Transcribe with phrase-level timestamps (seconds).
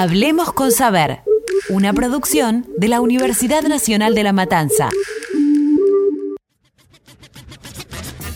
[0.00, 1.22] Hablemos con Saber,
[1.70, 4.90] una producción de la Universidad Nacional de La Matanza.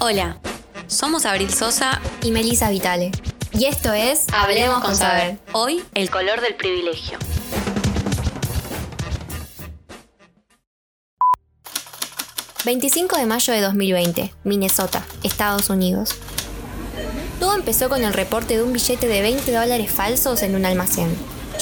[0.00, 0.40] Hola,
[0.88, 3.12] somos Abril Sosa y Melisa Vitale.
[3.52, 5.38] Y esto es Hablemos con Saber.
[5.52, 7.16] Hoy, el color del privilegio.
[12.64, 14.34] ...25 de mayo de 2020...
[14.42, 16.16] ...Minnesota, Estados Unidos...
[17.38, 21.08] Todo empezó con el reporte de un billete de 20 dólares falsos en un almacén.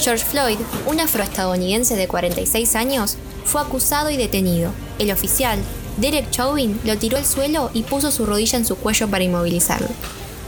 [0.03, 4.73] George Floyd, un afroestadounidense de 46 años, fue acusado y detenido.
[4.99, 5.59] El oficial,
[5.99, 9.89] Derek Chauvin, lo tiró al suelo y puso su rodilla en su cuello para inmovilizarlo.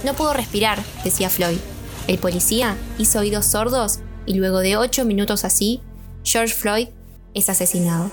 [0.04, 1.58] No pudo respirar, decía Floyd.
[2.06, 5.82] El policía hizo oídos sordos y luego de 8 minutos así,
[6.24, 6.88] George Floyd
[7.34, 8.10] es asesinado.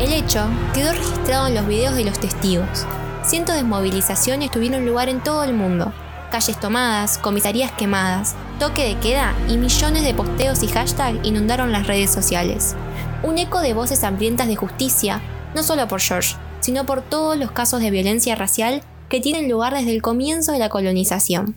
[0.00, 2.86] El hecho quedó registrado en los videos de los testigos.
[3.24, 5.92] Cientos de movilizaciones tuvieron lugar en todo el mundo.
[6.30, 11.86] Calles tomadas, comisarías quemadas, toque de queda y millones de posteos y hashtags inundaron las
[11.86, 12.74] redes sociales.
[13.22, 15.22] Un eco de voces hambrientas de justicia,
[15.54, 19.72] no solo por George, sino por todos los casos de violencia racial que tienen lugar
[19.72, 21.54] desde el comienzo de la colonización.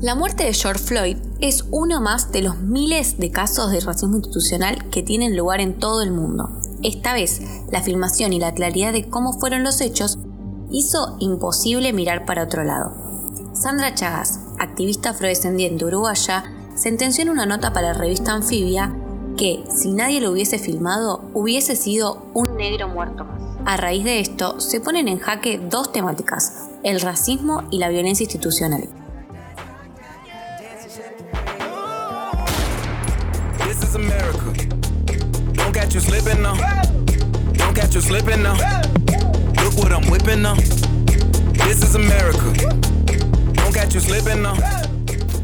[0.00, 4.16] La muerte de George Floyd es uno más de los miles de casos de racismo
[4.16, 6.48] institucional que tienen lugar en todo el mundo.
[6.82, 10.18] Esta vez, la filmación y la claridad de cómo fueron los hechos
[10.70, 12.92] hizo imposible mirar para otro lado.
[13.52, 18.94] Sandra Chagas, activista afrodescendiente uruguaya, sentenció en una nota para la revista Anfibia
[19.36, 23.40] que, si nadie lo hubiese filmado, hubiese sido un negro muerto más.
[23.66, 28.24] A raíz de esto, se ponen en jaque dos temáticas, el racismo y la violencia
[28.24, 28.88] institucional.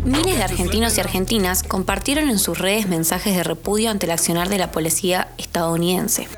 [0.05, 4.49] Miles de argentinos y argentinas compartieron en sus redes mensajes de repudio ante el accionar
[4.49, 6.29] de la policía estadounidense.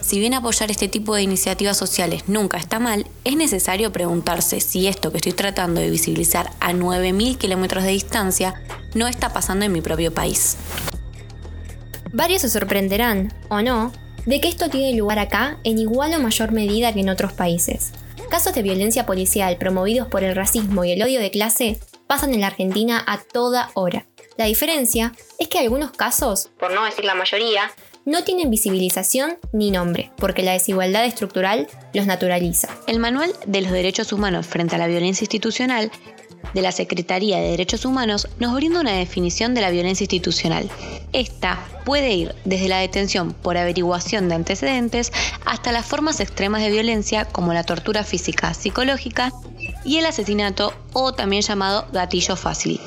[0.00, 4.86] Si bien apoyar este tipo de iniciativas sociales nunca está mal, es necesario preguntarse si
[4.86, 8.54] esto que estoy tratando de visibilizar a 9.000 kilómetros de distancia
[8.94, 10.56] no está pasando en mi propio país.
[12.12, 13.92] Varios se sorprenderán, o no,
[14.28, 17.92] de que esto tiene lugar acá en igual o mayor medida que en otros países.
[18.28, 22.42] Casos de violencia policial promovidos por el racismo y el odio de clase pasan en
[22.42, 24.04] la Argentina a toda hora.
[24.36, 27.70] La diferencia es que algunos casos, por no decir la mayoría,
[28.04, 32.68] no tienen visibilización ni nombre, porque la desigualdad estructural los naturaliza.
[32.86, 35.90] El Manual de los Derechos Humanos frente a la Violencia Institucional
[36.54, 40.70] de la Secretaría de Derechos Humanos nos brinda una definición de la violencia institucional.
[41.12, 45.12] Esta puede ir desde la detención por averiguación de antecedentes
[45.44, 49.32] hasta las formas extremas de violencia como la tortura física, psicológica
[49.84, 52.80] y el asesinato o también llamado gatillo fácil.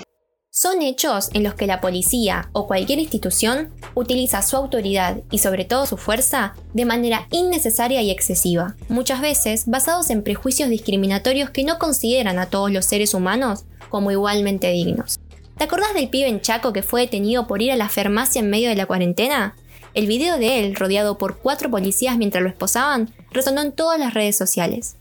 [0.54, 5.64] Son hechos en los que la policía o cualquier institución utiliza su autoridad y sobre
[5.64, 11.64] todo su fuerza de manera innecesaria y excesiva, muchas veces basados en prejuicios discriminatorios que
[11.64, 15.22] no consideran a todos los seres humanos como igualmente dignos.
[15.58, 18.50] ¿Te acordás del pibe en Chaco que fue detenido por ir a la farmacia en
[18.50, 19.56] medio de la cuarentena?
[19.94, 24.14] El video de él, rodeado por cuatro policías mientras lo esposaban, resonó en todas las
[24.14, 24.98] redes sociales.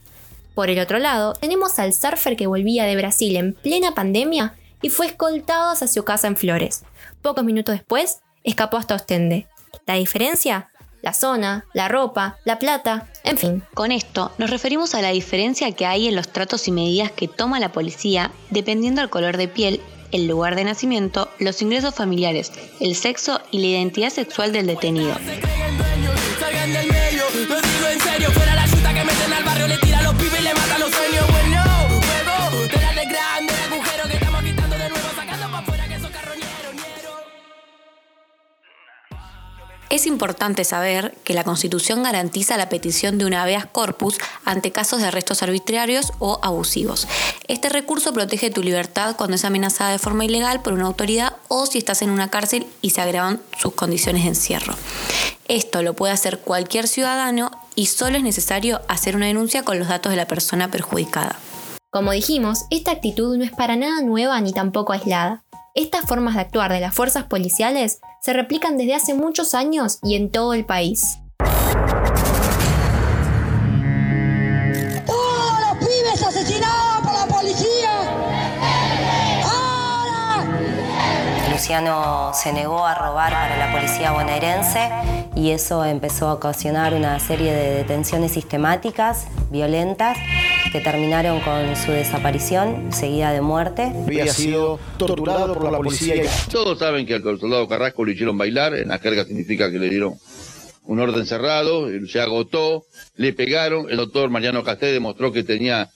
[0.55, 4.89] Por el otro lado, tenemos al surfer que volvía de Brasil en plena pandemia y
[4.89, 6.83] fue escoltado hacia su casa en Flores.
[7.21, 9.47] Pocos minutos después, escapó hasta Ostende.
[9.85, 10.69] ¿La diferencia?
[11.01, 13.63] La zona, la ropa, la plata, en fin.
[13.73, 17.27] Con esto nos referimos a la diferencia que hay en los tratos y medidas que
[17.27, 19.81] toma la policía dependiendo del color de piel,
[20.11, 25.15] el lugar de nacimiento, los ingresos familiares, el sexo y la identidad sexual del detenido.
[39.91, 45.01] Es importante saber que la Constitución garantiza la petición de un habeas corpus ante casos
[45.01, 47.09] de arrestos arbitrarios o abusivos.
[47.49, 51.65] Este recurso protege tu libertad cuando es amenazada de forma ilegal por una autoridad o
[51.65, 54.75] si estás en una cárcel y se agravan sus condiciones de encierro.
[55.49, 59.89] Esto lo puede hacer cualquier ciudadano y solo es necesario hacer una denuncia con los
[59.89, 61.35] datos de la persona perjudicada.
[61.89, 65.43] Como dijimos, esta actitud no es para nada nueva ni tampoco aislada.
[65.73, 70.15] Estas formas de actuar de las fuerzas policiales se replican desde hace muchos años y
[70.15, 71.19] en todo el país.
[75.05, 77.89] ¡Todos los pibes asesinados por la policía!
[81.49, 84.89] Luciano se negó a robar para la policía bonaerense
[85.35, 90.17] y eso empezó a ocasionar una serie de detenciones sistemáticas, violentas,
[90.71, 93.83] que terminaron con su desaparición seguida de muerte.
[93.83, 96.23] Había sido torturado por la policía.
[96.49, 99.89] Todos saben que al soldado Carrasco lo hicieron bailar, en la jerga significa que le
[99.89, 100.15] dieron
[100.85, 102.85] un orden cerrado, se agotó,
[103.15, 105.89] le pegaron, el doctor Mariano Casté demostró que tenía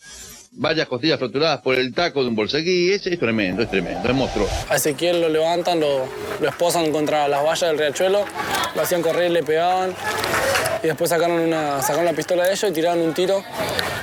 [0.51, 4.15] varias costillas fracturadas por el taco de un bolseguí, es, es tremendo, es tremendo, es
[4.15, 4.53] monstruoso.
[4.69, 6.05] A Ezequiel lo levantan, lo,
[6.39, 8.25] lo esposan contra las vallas del riachuelo,
[8.75, 9.93] lo hacían correr, le pegaban
[10.85, 13.43] y después sacaron una, sacaron la pistola de ellos y tiraron un tiro,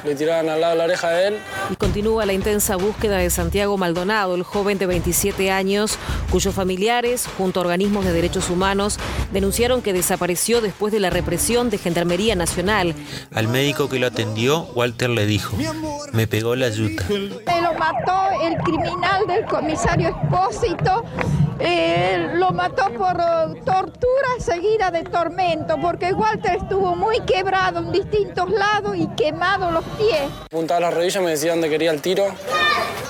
[0.04, 1.38] le tiraban al lado de la oreja de él.
[1.70, 5.96] Y continúa la intensa búsqueda de Santiago Maldonado, el joven de 27 años,
[6.32, 8.98] cuyos familiares, junto a organismos de derechos humanos,
[9.32, 12.96] denunciaron que desapareció después de la represión de Gendarmería Nacional.
[13.32, 15.56] Al médico que lo atendió, Walter le dijo,
[16.12, 17.04] me pegó la yuta.
[17.08, 21.04] Me lo mató el criminal del comisario Expósito.
[21.60, 27.92] Eh, lo mató por uh, tortura seguida de tormento, porque Walter estuvo muy quebrado en
[27.92, 30.22] distintos lados y quemado los pies.
[30.50, 32.26] Puntaba las rodillas, me decía dónde quería el tiro.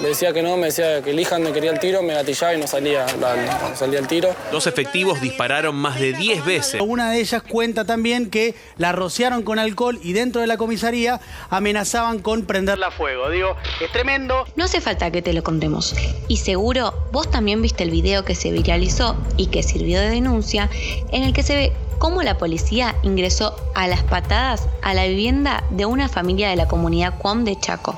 [0.00, 2.58] Le decía que no, me decía que elija dónde quería el tiro, me gatillaba y
[2.58, 3.36] no salía, la-
[3.70, 4.34] no salía el tiro.
[4.50, 6.80] Dos efectivos dispararon más de 10 veces.
[6.80, 11.20] Una de ellas cuenta también que la rociaron con alcohol y dentro de la comisaría
[11.50, 13.30] amenazaban con prenderla a fuego.
[13.30, 14.44] Digo, es tremendo.
[14.56, 15.94] No hace falta que te lo contemos.
[16.26, 20.70] Y seguro vos también viste el video que se viralizó y que sirvió de denuncia,
[21.10, 25.64] en el que se ve cómo la policía ingresó a las patadas a la vivienda
[25.70, 27.96] de una familia de la comunidad Cuam de Chaco.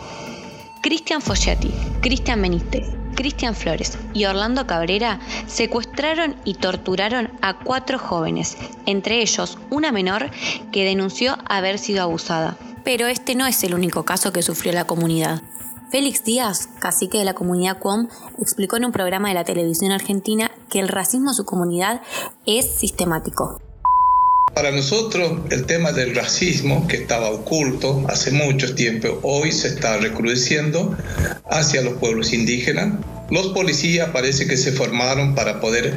[0.83, 1.73] Cristian Foggiati,
[2.03, 2.85] Cristian Benítez,
[3.15, 10.31] Cristian Flores y Orlando Cabrera secuestraron y torturaron a cuatro jóvenes, entre ellos una menor
[10.73, 12.57] que denunció haber sido abusada.
[12.85, 15.43] Pero este no es el único caso que sufrió la comunidad.
[15.95, 18.09] Félix Díaz, cacique de la comunidad Cuom,
[18.43, 22.03] explicó en un programa de la televisión argentina que el racismo en su comunidad
[22.47, 23.63] es sistemático.
[24.57, 29.97] Para nosotros el tema del racismo, que estaba oculto hace mucho tiempo, hoy se está
[29.99, 30.97] recrudeciendo
[31.49, 32.95] hacia los pueblos indígenas.
[33.31, 35.97] Los policías parece que se formaron para poder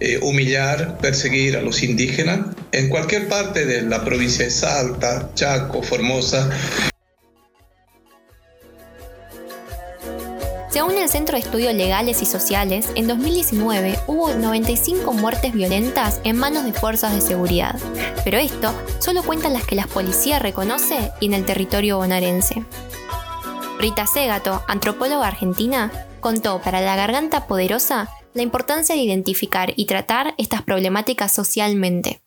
[0.00, 5.82] eh, humillar, perseguir a los indígenas en cualquier parte de la provincia de Salta, Chaco,
[5.82, 6.48] Formosa.
[10.74, 16.36] Según el Centro de Estudios Legales y Sociales, en 2019 hubo 95 muertes violentas en
[16.36, 17.78] manos de fuerzas de seguridad,
[18.24, 22.64] pero esto solo cuentan las que la policía reconoce y en el territorio bonaerense.
[23.78, 30.34] Rita Segato, antropóloga argentina, contó para La Garganta Poderosa la importancia de identificar y tratar
[30.38, 32.23] estas problemáticas socialmente.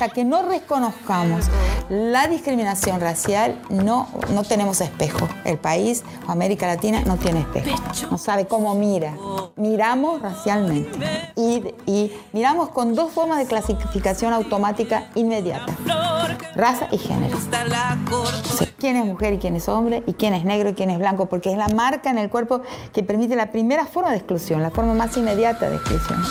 [0.00, 1.46] Hasta que no reconozcamos
[1.88, 5.28] la discriminación racial, no, no tenemos espejo.
[5.44, 7.76] El país o América Latina no tiene espejo.
[8.08, 9.16] No sabe cómo mira.
[9.56, 10.96] Miramos racialmente.
[11.34, 15.76] Y, y miramos con dos formas de clasificación automática inmediata.
[16.54, 17.36] Raza y género.
[18.78, 21.26] Quién es mujer y quién es hombre, y quién es negro y quién es blanco,
[21.26, 22.62] porque es la marca en el cuerpo
[22.92, 26.22] que permite la primera forma de exclusión, la forma más inmediata de exclusión.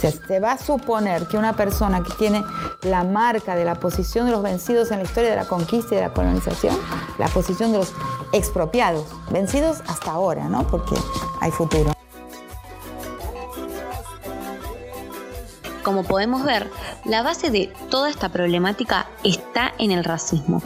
[0.00, 2.42] Se va a suponer que una persona que tiene
[2.82, 5.98] la marca de la posición de los vencidos en la historia de la conquista y
[5.98, 6.74] de la colonización,
[7.18, 7.92] la posición de los
[8.32, 10.66] expropiados, vencidos hasta ahora, ¿no?
[10.66, 10.94] Porque
[11.40, 11.92] hay futuro.
[15.82, 16.70] Como podemos ver,
[17.04, 20.62] la base de toda esta problemática está en el racismo.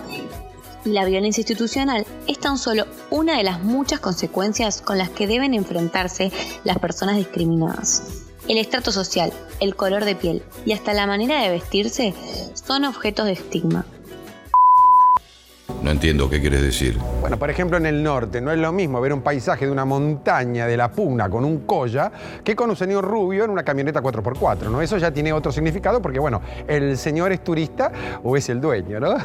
[0.85, 5.27] Y la violencia institucional es tan solo una de las muchas consecuencias con las que
[5.27, 6.31] deben enfrentarse
[6.65, 8.24] las personas discriminadas.
[8.47, 12.13] El estrato social, el color de piel y hasta la manera de vestirse
[12.53, 13.87] son objetos de estigma.
[15.83, 16.99] No entiendo qué quieres decir.
[17.21, 19.87] Bueno, por ejemplo, en el norte no es lo mismo ver un paisaje de una
[19.87, 24.03] montaña de la puna con un colla que con un señor rubio en una camioneta
[24.03, 24.83] 4x4, ¿no?
[24.83, 29.01] Eso ya tiene otro significado porque, bueno, el señor es turista o es el dueño,
[29.01, 29.17] ¿no?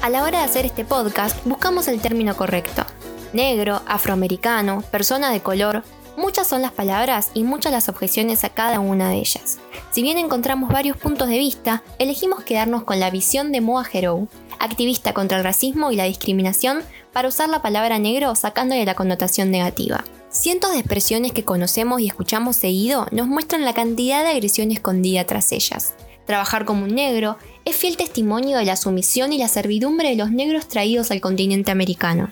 [0.00, 2.84] A la hora de hacer este podcast, buscamos el término correcto.
[3.32, 5.84] Negro, afroamericano, persona de color,
[6.16, 9.58] muchas son las palabras y muchas las objeciones a cada una de ellas.
[9.90, 14.28] Si bien encontramos varios puntos de vista, elegimos quedarnos con la visión de Moa Herou,
[14.58, 19.50] activista contra el racismo y la discriminación, para usar la palabra negro sacándole la connotación
[19.50, 20.04] negativa.
[20.30, 25.24] Cientos de expresiones que conocemos y escuchamos seguido nos muestran la cantidad de agresión escondida
[25.24, 25.94] tras ellas.
[26.26, 30.30] Trabajar como un negro es fiel testimonio de la sumisión y la servidumbre de los
[30.30, 32.30] negros traídos al continente americano.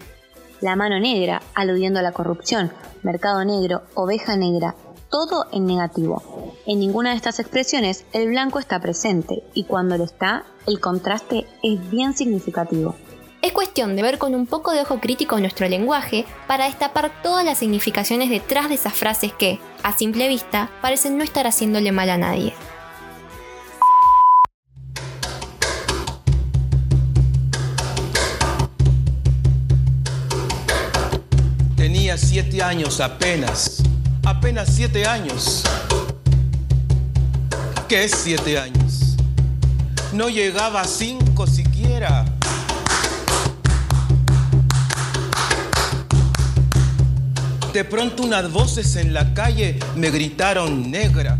[0.60, 2.70] La mano negra, aludiendo a la corrupción,
[3.02, 4.74] mercado negro, oveja negra,
[5.10, 6.22] todo en negativo.
[6.66, 11.46] En ninguna de estas expresiones el blanco está presente y cuando lo está, el contraste
[11.62, 12.94] es bien significativo.
[13.42, 17.42] Es cuestión de ver con un poco de ojo crítico nuestro lenguaje para destapar todas
[17.42, 22.10] las significaciones detrás de esas frases que, a simple vista, parecen no estar haciéndole mal
[22.10, 22.52] a nadie.
[32.42, 33.82] Siete años apenas,
[34.24, 35.62] apenas siete años.
[37.86, 39.16] ¿Qué es siete años?
[40.14, 42.24] No llegaba a cinco siquiera.
[47.74, 51.38] De pronto unas voces en la calle me gritaron negra.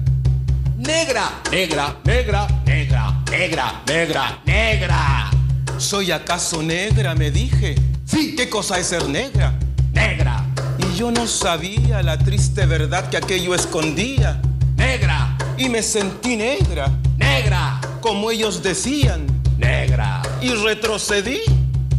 [0.76, 5.30] Negra, negra, negra, negra, negra, negra, negra.
[5.78, 7.14] ¿Soy acaso negra?
[7.14, 7.74] Me dije.
[8.04, 9.54] Sí, ¿qué cosa es ser negra?
[9.94, 10.39] Negra.
[11.00, 14.38] Yo no sabía la triste verdad que aquello escondía.
[14.76, 15.34] Negra.
[15.56, 16.90] Y me sentí negra.
[17.16, 17.80] Negra.
[18.02, 19.26] Como ellos decían.
[19.56, 20.20] Negra.
[20.42, 21.40] Y retrocedí.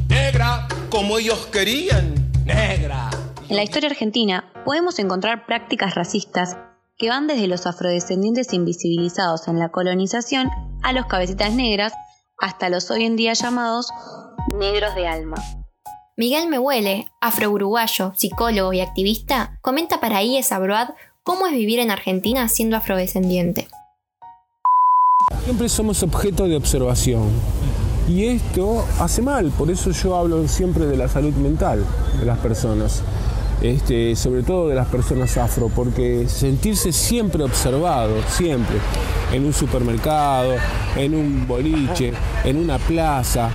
[0.08, 0.68] Negra.
[0.92, 2.14] Como ellos querían.
[2.46, 3.10] Negra.
[3.50, 6.58] En la historia argentina podemos encontrar prácticas racistas
[6.96, 10.48] que van desde los afrodescendientes invisibilizados en la colonización
[10.84, 11.92] a los cabecitas negras
[12.38, 13.88] hasta los hoy en día llamados
[14.60, 15.61] negros de alma.
[16.22, 20.90] Miguel Mehuele, afro-uruguayo, psicólogo y activista, comenta para IES Abroad
[21.24, 23.68] cómo es vivir en Argentina siendo afrodescendiente.
[25.44, 27.28] Siempre somos objeto de observación.
[28.08, 31.84] Y esto hace mal, por eso yo hablo siempre de la salud mental
[32.20, 33.02] de las personas.
[33.62, 38.78] Este, sobre todo de las personas afro, porque sentirse siempre observado, siempre,
[39.32, 40.56] en un supermercado,
[40.96, 42.12] en un boliche,
[42.44, 43.52] en una plaza,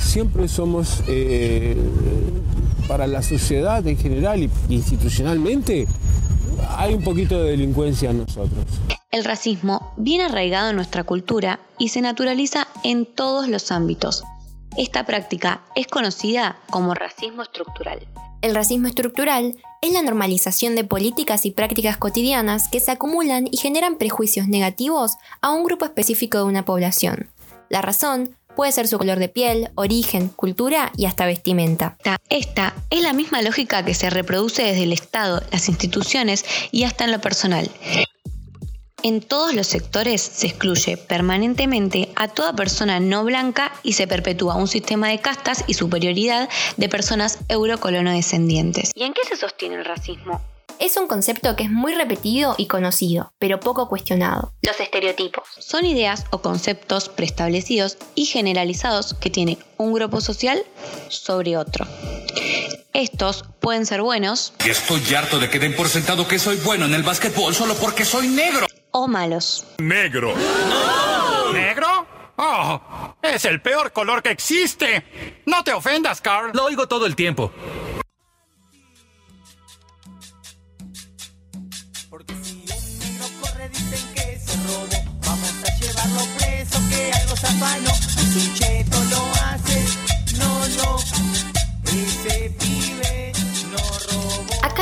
[0.00, 1.76] siempre somos eh,
[2.88, 5.86] para la sociedad en general y institucionalmente,
[6.76, 8.64] hay un poquito de delincuencia en nosotros.
[9.10, 14.24] El racismo viene arraigado en nuestra cultura y se naturaliza en todos los ámbitos.
[14.78, 18.06] Esta práctica es conocida como racismo estructural.
[18.42, 23.56] El racismo estructural es la normalización de políticas y prácticas cotidianas que se acumulan y
[23.56, 27.30] generan prejuicios negativos a un grupo específico de una población.
[27.68, 31.96] La razón puede ser su color de piel, origen, cultura y hasta vestimenta.
[32.28, 37.04] Esta es la misma lógica que se reproduce desde el Estado, las instituciones y hasta
[37.04, 37.70] en lo personal.
[39.04, 44.54] En todos los sectores se excluye permanentemente a toda persona no blanca y se perpetúa
[44.54, 48.92] un sistema de castas y superioridad de personas eurocolonodescendientes.
[48.94, 50.40] ¿Y en qué se sostiene el racismo?
[50.78, 54.52] Es un concepto que es muy repetido y conocido, pero poco cuestionado.
[54.62, 55.48] Los estereotipos.
[55.58, 60.62] Son ideas o conceptos preestablecidos y generalizados que tiene un grupo social
[61.08, 61.86] sobre otro.
[62.92, 64.52] Estos pueden ser buenos.
[64.64, 68.04] Estoy harto de que den por sentado que soy bueno en el básquetbol solo porque
[68.04, 69.66] soy negro o malos.
[69.78, 70.32] Negro.
[71.52, 72.06] ¿Negro?
[72.36, 75.42] Oh, es el peor color que existe.
[75.46, 76.50] No te ofendas, Carl.
[76.54, 77.52] Lo oigo todo el tiempo.
[82.08, 84.86] Porque si un negro corre dicen que se robó.
[85.26, 87.94] Vamos a llevarlo preso, que algo se afanó.
[87.94, 89.84] Si un cheto lo hace,
[90.38, 90.98] no, no.
[91.84, 92.91] Ese.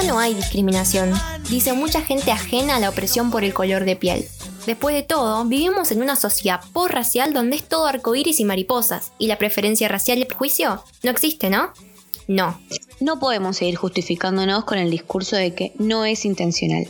[0.06, 1.12] No hay discriminación
[1.50, 4.24] dice mucha gente ajena a la opresión por el color de piel.
[4.66, 9.26] Después de todo, vivimos en una sociedad racial donde es todo arcoíris y mariposas, y
[9.26, 11.72] la preferencia racial y el prejuicio no existe, ¿no?
[12.28, 12.58] No.
[13.00, 16.86] No podemos seguir justificándonos con el discurso de que no es intencional,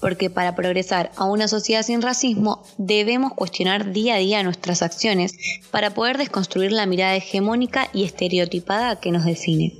[0.00, 5.34] porque para progresar a una sociedad sin racismo debemos cuestionar día a día nuestras acciones
[5.70, 9.74] para poder desconstruir la mirada hegemónica y estereotipada que nos define.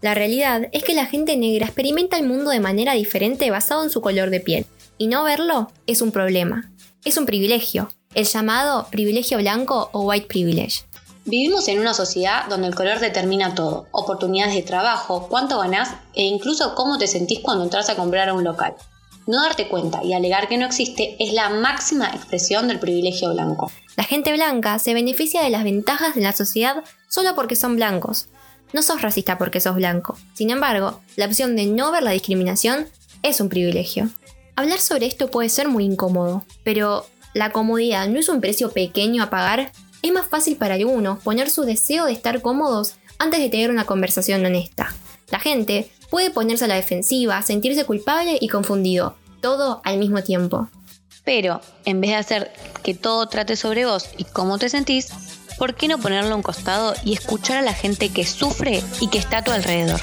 [0.00, 3.90] La realidad es que la gente negra experimenta el mundo de manera diferente basado en
[3.90, 6.70] su color de piel, y no verlo es un problema.
[7.04, 10.84] Es un privilegio, el llamado privilegio blanco o white privilege.
[11.24, 16.22] Vivimos en una sociedad donde el color determina todo, oportunidades de trabajo, cuánto ganás e
[16.22, 18.74] incluso cómo te sentís cuando entras a comprar a un local.
[19.26, 23.70] No darte cuenta y alegar que no existe es la máxima expresión del privilegio blanco.
[23.96, 28.28] La gente blanca se beneficia de las ventajas de la sociedad solo porque son blancos,
[28.72, 30.16] no sos racista porque sos blanco.
[30.34, 32.88] Sin embargo, la opción de no ver la discriminación
[33.22, 34.08] es un privilegio.
[34.56, 39.22] Hablar sobre esto puede ser muy incómodo, pero la comodidad no es un precio pequeño
[39.22, 39.72] a pagar.
[40.02, 43.84] Es más fácil para algunos poner su deseo de estar cómodos antes de tener una
[43.84, 44.94] conversación honesta.
[45.30, 50.68] La gente puede ponerse a la defensiva, sentirse culpable y confundido, todo al mismo tiempo.
[51.24, 55.10] Pero, en vez de hacer que todo trate sobre vos y cómo te sentís,
[55.58, 59.08] ¿por qué no ponerlo a un costado y escuchar a la gente que sufre y
[59.08, 60.00] que está a tu alrededor?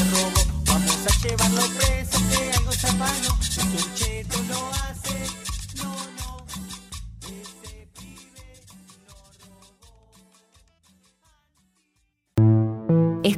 [0.00, 0.32] No.
[0.66, 3.40] Vamos a llevarlo preso, que algo se afanó.